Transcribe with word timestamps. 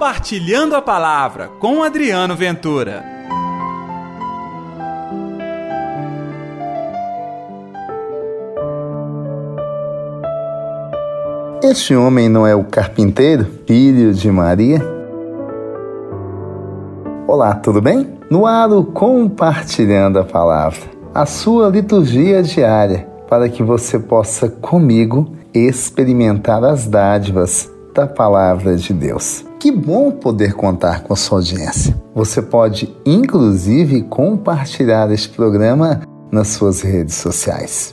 Compartilhando 0.00 0.74
a 0.74 0.80
Palavra 0.80 1.48
com 1.58 1.82
Adriano 1.82 2.34
Ventura. 2.34 3.04
Este 11.62 11.94
homem 11.94 12.30
não 12.30 12.46
é 12.46 12.54
o 12.54 12.64
carpinteiro, 12.64 13.46
filho 13.66 14.14
de 14.14 14.32
Maria? 14.32 14.80
Olá, 17.28 17.54
tudo 17.56 17.82
bem? 17.82 18.08
No 18.30 18.46
ar, 18.46 18.70
Compartilhando 18.94 20.18
a 20.18 20.24
Palavra, 20.24 20.80
a 21.14 21.26
sua 21.26 21.68
liturgia 21.68 22.42
diária, 22.42 23.06
para 23.28 23.50
que 23.50 23.62
você 23.62 23.98
possa 23.98 24.48
comigo 24.48 25.30
experimentar 25.52 26.64
as 26.64 26.86
dádivas 26.86 27.69
da 27.94 28.06
Palavra 28.06 28.76
de 28.76 28.92
Deus. 28.92 29.44
Que 29.58 29.70
bom 29.70 30.10
poder 30.10 30.54
contar 30.54 31.02
com 31.02 31.12
a 31.12 31.16
sua 31.16 31.38
audiência. 31.38 31.94
Você 32.14 32.40
pode, 32.40 32.94
inclusive, 33.04 34.02
compartilhar 34.02 35.10
este 35.12 35.28
programa 35.28 36.00
nas 36.32 36.48
suas 36.48 36.80
redes 36.80 37.14
sociais. 37.16 37.92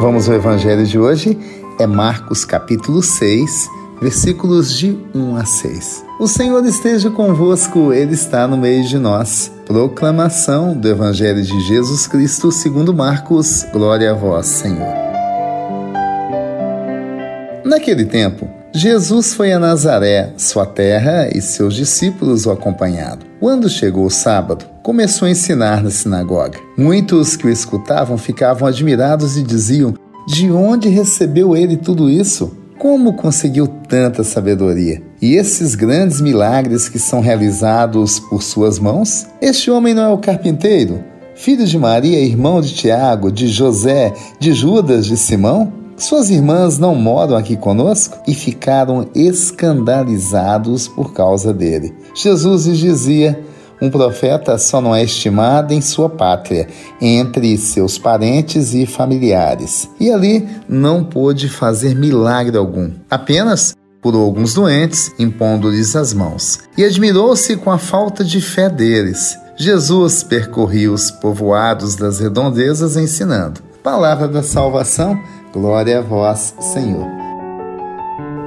Vamos 0.00 0.28
ao 0.28 0.34
Evangelho 0.34 0.84
de 0.84 0.98
hoje? 0.98 1.38
É 1.78 1.86
Marcos 1.86 2.44
capítulo 2.44 3.02
6, 3.02 3.68
versículos 4.02 4.76
de 4.76 4.98
1 5.14 5.36
a 5.36 5.44
6. 5.44 6.04
O 6.20 6.28
Senhor 6.28 6.64
esteja 6.66 7.10
convosco, 7.10 7.92
Ele 7.92 8.12
está 8.12 8.46
no 8.46 8.56
meio 8.56 8.84
de 8.84 8.98
nós. 8.98 9.50
Proclamação 9.66 10.76
do 10.76 10.88
Evangelho 10.88 11.42
de 11.42 11.60
Jesus 11.62 12.06
Cristo 12.06 12.52
segundo 12.52 12.92
Marcos. 12.92 13.64
Glória 13.72 14.10
a 14.10 14.14
vós, 14.14 14.46
Senhor. 14.46 15.13
Naquele 17.74 18.04
tempo, 18.04 18.48
Jesus 18.72 19.34
foi 19.34 19.52
a 19.52 19.58
Nazaré, 19.58 20.32
sua 20.36 20.64
terra, 20.64 21.28
e 21.34 21.40
seus 21.40 21.74
discípulos 21.74 22.46
o 22.46 22.52
acompanharam. 22.52 23.18
Quando 23.40 23.68
chegou 23.68 24.06
o 24.06 24.10
sábado, 24.10 24.64
começou 24.80 25.26
a 25.26 25.32
ensinar 25.32 25.82
na 25.82 25.90
sinagoga. 25.90 26.56
Muitos 26.78 27.36
que 27.36 27.48
o 27.48 27.50
escutavam 27.50 28.16
ficavam 28.16 28.68
admirados 28.68 29.36
e 29.36 29.42
diziam: 29.42 29.92
De 30.28 30.52
onde 30.52 30.88
recebeu 30.88 31.56
ele 31.56 31.76
tudo 31.76 32.08
isso? 32.08 32.56
Como 32.78 33.14
conseguiu 33.14 33.66
tanta 33.66 34.22
sabedoria? 34.22 35.02
E 35.20 35.34
esses 35.34 35.74
grandes 35.74 36.20
milagres 36.20 36.88
que 36.88 37.00
são 37.00 37.20
realizados 37.20 38.20
por 38.20 38.40
suas 38.40 38.78
mãos? 38.78 39.26
Este 39.42 39.68
homem 39.68 39.92
não 39.92 40.04
é 40.04 40.08
o 40.10 40.18
carpinteiro, 40.18 41.02
filho 41.34 41.66
de 41.66 41.76
Maria, 41.76 42.20
irmão 42.20 42.60
de 42.60 42.72
Tiago, 42.72 43.32
de 43.32 43.48
José, 43.48 44.14
de 44.38 44.52
Judas, 44.52 45.06
de 45.06 45.16
Simão? 45.16 45.83
Suas 45.96 46.30
irmãs 46.30 46.78
não 46.78 46.94
moram 46.94 47.36
aqui 47.36 47.56
conosco? 47.56 48.18
E 48.26 48.34
ficaram 48.34 49.08
escandalizados 49.14 50.88
por 50.88 51.12
causa 51.12 51.52
dele. 51.52 51.94
Jesus 52.14 52.66
lhes 52.66 52.78
dizia: 52.78 53.44
um 53.80 53.90
profeta 53.90 54.56
só 54.56 54.80
não 54.80 54.94
é 54.94 55.02
estimado 55.04 55.72
em 55.72 55.80
sua 55.80 56.08
pátria, 56.08 56.68
entre 57.00 57.56
seus 57.58 57.98
parentes 57.98 58.72
e 58.74 58.86
familiares. 58.86 59.88
E 60.00 60.10
ali 60.10 60.48
não 60.68 61.04
pôde 61.04 61.48
fazer 61.48 61.94
milagre 61.94 62.56
algum, 62.56 62.90
apenas 63.10 63.74
curou 64.02 64.22
alguns 64.22 64.52
doentes, 64.52 65.10
impondo-lhes 65.18 65.96
as 65.96 66.12
mãos. 66.12 66.60
E 66.76 66.84
admirou-se 66.84 67.56
com 67.56 67.70
a 67.70 67.78
falta 67.78 68.22
de 68.22 68.38
fé 68.38 68.68
deles. 68.68 69.34
Jesus 69.56 70.22
percorria 70.22 70.92
os 70.92 71.10
povoados 71.10 71.94
das 71.94 72.20
redondezas 72.20 72.98
ensinando. 72.98 73.62
Palavra 73.84 74.26
da 74.26 74.42
salvação, 74.42 75.20
Glória 75.52 75.98
a 75.98 76.00
vós, 76.00 76.54
Senhor. 76.58 77.06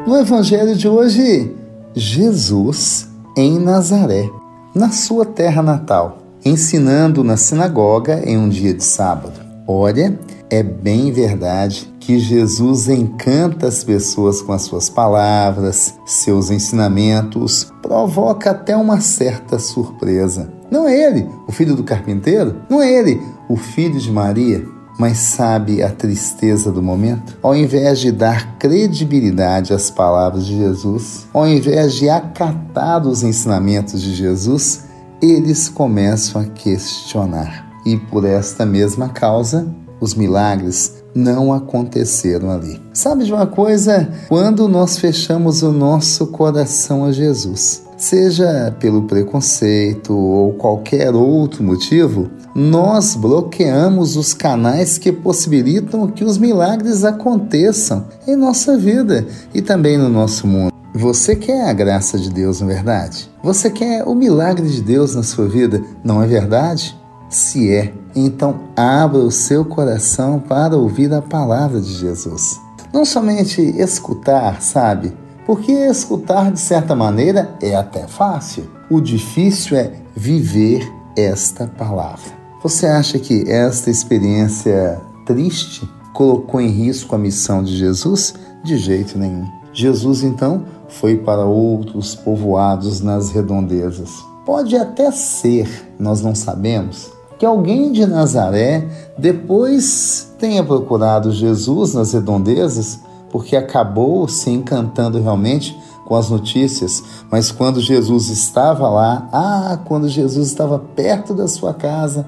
No 0.08 0.18
Evangelho 0.18 0.76
de 0.76 0.90
hoje, 0.90 1.56
Jesus 1.94 3.08
em 3.38 3.60
Nazaré, 3.60 4.28
na 4.74 4.90
sua 4.90 5.26
terra 5.26 5.62
natal, 5.62 6.18
ensinando 6.44 7.24
na 7.24 7.38
sinagoga 7.38 8.20
em 8.26 8.36
um 8.36 8.50
dia 8.50 8.74
de 8.74 8.84
sábado. 8.84 9.40
Olha, 9.68 10.20
é 10.50 10.64
bem 10.64 11.12
verdade 11.12 11.88
que 12.00 12.18
Jesus 12.18 12.90
encanta 12.90 13.68
as 13.68 13.84
pessoas 13.84 14.42
com 14.42 14.54
as 14.54 14.64
suas 14.64 14.90
palavras, 14.90 15.94
seus 16.04 16.50
ensinamentos, 16.50 17.72
provoca 17.84 18.50
até 18.50 18.76
uma 18.76 19.02
certa 19.02 19.60
surpresa. 19.60 20.52
Não 20.72 20.88
é 20.88 21.00
ele, 21.00 21.30
o 21.48 21.52
filho 21.52 21.76
do 21.76 21.84
carpinteiro? 21.84 22.56
Não 22.68 22.82
é 22.82 22.92
ele, 22.92 23.22
o 23.48 23.56
filho 23.56 24.00
de 24.00 24.12
Maria? 24.12 24.77
Mas 24.98 25.18
sabe 25.18 25.84
a 25.84 25.90
tristeza 25.90 26.72
do 26.72 26.82
momento? 26.82 27.38
Ao 27.42 27.56
invés 27.56 28.00
de 28.00 28.12
dar 28.12 28.58
credibilidade 28.58 29.74
às 29.74 29.92
palavras 29.92 30.46
de 30.46 30.58
Jesus, 30.58 31.28
ao 31.34 31.48
invés 31.48 31.94
de 31.94 32.10
acatar 32.10 33.06
os 33.06 33.24
ensinamentos 33.24 34.02
de 34.02 34.16
Jesus, 34.16 34.86
eles 35.22 35.70
começam 35.70 36.42
a 36.42 36.46
questionar. 36.46 37.68
E 37.86 37.98
por 37.98 38.26
esta 38.26 38.66
mesma 38.66 39.10
causa, 39.10 39.68
os 40.00 40.14
milagres 40.14 41.04
não 41.16 41.54
aconteceram 41.54 42.52
ali. 42.52 42.82
Sabe 42.94 43.24
de 43.24 43.34
uma 43.34 43.48
coisa? 43.48 44.10
Quando 44.28 44.68
nós 44.68 44.98
fechamos 44.98 45.64
o 45.64 45.72
nosso 45.72 46.28
coração 46.28 47.06
a 47.06 47.12
Jesus, 47.12 47.87
seja 47.98 48.76
pelo 48.80 49.04
preconceito 49.04 50.16
ou 50.16 50.54
qualquer 50.54 51.14
outro 51.14 51.64
motivo, 51.64 52.30
nós 52.54 53.16
bloqueamos 53.16 54.16
os 54.16 54.34
canais 54.34 54.98
que 54.98 55.12
possibilitam 55.12 56.08
que 56.08 56.24
os 56.24 56.38
milagres 56.38 57.04
aconteçam 57.04 58.06
em 58.28 58.36
nossa 58.36 58.78
vida 58.78 59.26
e 59.54 59.62
também 59.62 59.98
no 59.98 60.08
nosso 60.08 60.48
mundo. 60.48 60.72
Você 60.94 61.36
quer 61.36 61.70
a 61.70 61.74
graça 61.74 62.18
de 62.18 62.30
Deus, 62.30 62.62
não 62.62 62.70
é 62.70 62.74
verdade? 62.76 63.30
Você 63.44 63.70
quer 63.70 64.04
o 64.04 64.16
milagre 64.16 64.68
de 64.68 64.82
Deus 64.82 65.14
na 65.14 65.24
sua 65.24 65.48
vida, 65.48 65.84
não 66.04 66.24
é 66.24 66.28
verdade? 66.28 66.98
Se 67.30 67.72
é, 67.72 67.94
então 68.16 68.62
abra 68.76 69.20
o 69.20 69.32
seu 69.32 69.66
coração 69.66 70.40
para 70.40 70.78
ouvir 70.78 71.14
a 71.14 71.22
palavra 71.22 71.80
de 71.80 71.94
Jesus. 71.94 72.60
Não 72.94 73.06
somente 73.06 73.62
escutar, 73.62 74.62
sabe? 74.62 75.14
Porque 75.48 75.72
escutar 75.72 76.52
de 76.52 76.60
certa 76.60 76.94
maneira 76.94 77.56
é 77.62 77.74
até 77.74 78.06
fácil. 78.06 78.70
O 78.92 79.00
difícil 79.00 79.78
é 79.78 79.94
viver 80.14 80.86
esta 81.16 81.66
palavra. 81.66 82.38
Você 82.62 82.86
acha 82.86 83.18
que 83.18 83.50
esta 83.50 83.90
experiência 83.90 85.00
triste 85.26 85.90
colocou 86.14 86.60
em 86.60 86.68
risco 86.68 87.16
a 87.16 87.18
missão 87.18 87.64
de 87.64 87.78
Jesus? 87.78 88.34
De 88.62 88.78
jeito 88.78 89.18
nenhum. 89.18 89.48
Jesus 89.72 90.22
então 90.22 90.66
foi 90.90 91.16
para 91.16 91.46
outros 91.46 92.14
povoados 92.14 93.00
nas 93.00 93.30
redondezas. 93.30 94.10
Pode 94.46 94.76
até 94.76 95.12
ser, 95.12 95.70
nós 95.98 96.22
não 96.22 96.36
sabemos, 96.36 97.10
que 97.40 97.46
alguém 97.46 97.94
de 97.94 98.06
Nazaré 98.06 98.86
depois 99.18 100.34
tenha 100.40 100.64
procurado 100.64 101.32
Jesus 101.32 101.94
nas 101.94 102.12
redondezas, 102.12 103.00
porque 103.38 103.56
acabou 103.56 104.28
se 104.28 104.50
encantando 104.50 105.22
realmente 105.22 105.78
com 106.08 106.16
as 106.16 106.28
notícias, 106.28 107.04
mas 107.30 107.52
quando 107.52 107.80
Jesus 107.80 108.30
estava 108.30 108.90
lá, 108.90 109.30
ah, 109.32 109.80
quando 109.86 110.10
Jesus 110.10 110.48
estava 110.48 110.80
perto 110.80 111.36
da 111.36 111.48
sua 111.48 111.72
casa, 111.72 112.26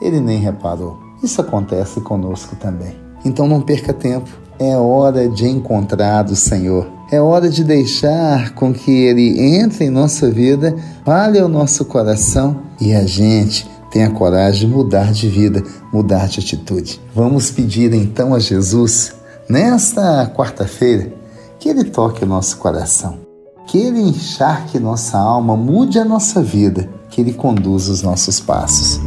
ele 0.00 0.20
nem 0.20 0.38
reparou. 0.38 1.00
Isso 1.20 1.40
acontece 1.40 2.00
conosco 2.00 2.54
também. 2.54 2.94
Então 3.24 3.48
não 3.48 3.60
perca 3.60 3.92
tempo. 3.92 4.30
É 4.56 4.76
hora 4.76 5.28
de 5.28 5.48
encontrar 5.48 6.24
o 6.26 6.36
Senhor. 6.36 6.86
É 7.10 7.20
hora 7.20 7.48
de 7.48 7.64
deixar 7.64 8.54
com 8.54 8.72
que 8.72 8.92
Ele 8.92 9.58
entre 9.58 9.86
em 9.86 9.90
nossa 9.90 10.30
vida, 10.30 10.76
fale 11.04 11.40
ao 11.40 11.48
nosso 11.48 11.84
coração 11.86 12.58
e 12.80 12.94
a 12.94 13.04
gente 13.04 13.68
tenha 13.90 14.10
coragem 14.10 14.68
de 14.68 14.72
mudar 14.72 15.12
de 15.12 15.28
vida, 15.28 15.64
mudar 15.92 16.28
de 16.28 16.38
atitude. 16.38 17.00
Vamos 17.12 17.50
pedir 17.50 17.92
então 17.94 18.32
a 18.32 18.38
Jesus, 18.38 19.15
nesta 19.48 20.26
quarta-feira, 20.34 21.12
que 21.58 21.68
Ele 21.68 21.84
toque 21.84 22.24
o 22.24 22.26
nosso 22.26 22.58
coração, 22.58 23.18
que 23.66 23.78
Ele 23.78 24.00
encharque 24.00 24.78
nossa 24.78 25.18
alma, 25.18 25.56
mude 25.56 25.98
a 25.98 26.04
nossa 26.04 26.42
vida, 26.42 26.88
que 27.10 27.20
Ele 27.20 27.32
conduza 27.32 27.92
os 27.92 28.02
nossos 28.02 28.40
passos. 28.40 29.00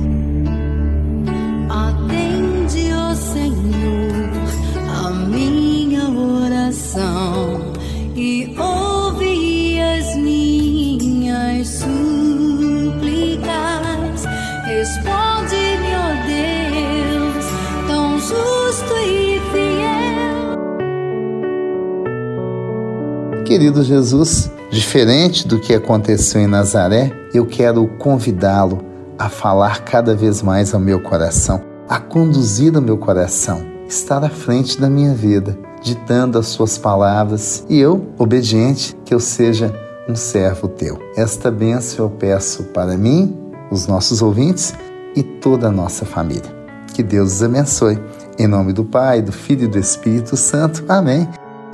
Querido 23.50 23.82
Jesus, 23.84 24.52
diferente 24.70 25.48
do 25.48 25.60
que 25.60 25.74
aconteceu 25.74 26.40
em 26.40 26.46
Nazaré, 26.46 27.12
eu 27.34 27.48
quero 27.48 27.88
convidá-lo 27.98 28.78
a 29.18 29.28
falar 29.28 29.84
cada 29.84 30.14
vez 30.14 30.44
mais 30.44 30.72
ao 30.72 30.80
meu 30.80 31.00
coração, 31.02 31.60
a 31.90 32.00
conduzir 32.00 32.78
o 32.78 32.82
meu 32.82 32.96
coração, 32.96 33.66
estar 33.88 34.24
à 34.24 34.30
frente 34.30 34.80
da 34.80 34.88
minha 34.88 35.16
vida. 35.16 35.58
ditando 35.82 36.38
as 36.38 36.48
suas 36.48 36.78
palavras, 36.78 37.66
e 37.68 37.80
eu, 37.80 38.06
obediente, 38.20 38.96
que 39.04 39.16
eu 39.16 39.20
seja 39.20 39.74
um 40.08 40.16
servo 40.16 40.68
teu. 40.68 41.00
Esta 41.16 41.50
bênção 41.50 42.06
eu 42.06 42.10
peço 42.12 42.66
para 42.66 42.98
mim, 42.98 43.36
os 43.72 43.88
nossos 43.88 44.22
ouvintes 44.22 44.76
e 45.16 45.24
toda 45.24 45.70
a 45.70 45.72
nossa 45.72 46.06
família. 46.06 46.54
Que 46.94 47.02
Deus 47.02 47.36
os 47.36 47.42
abençoe. 47.44 47.98
Em 48.38 48.46
nome 48.46 48.74
do 48.74 48.84
Pai, 48.84 49.22
do 49.22 49.32
Filho 49.32 49.64
e 49.64 49.68
do 49.68 49.80
Espírito 49.80 50.36
Santo. 50.36 50.84
Amém. 50.88 51.28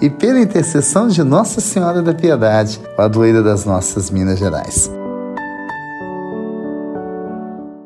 E 0.05 0.09
pela 0.11 0.39
intercessão 0.39 1.07
de 1.07 1.23
Nossa 1.23 1.59
Senhora 1.59 1.99
da 1.99 2.13
Piedade, 2.13 2.79
padroeira 2.95 3.41
das 3.41 3.65
nossas 3.65 4.11
Minas 4.11 4.37
Gerais. 4.37 4.87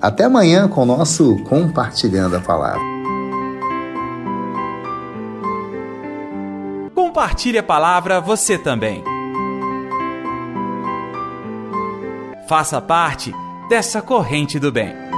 Até 0.02 0.26
amanhã 0.26 0.68
com 0.68 0.82
o 0.82 0.86
nosso 0.86 1.42
Compartilhando 1.46 2.36
a 2.36 2.42
Palavra. 2.42 2.82
Compartilhe 6.94 7.58
a 7.58 7.64
palavra 7.64 8.20
você 8.20 8.58
também. 8.58 9.02
Faça 12.50 12.82
parte 12.82 13.34
dessa 13.70 14.02
corrente 14.02 14.60
do 14.60 14.74
bem. 14.74 15.09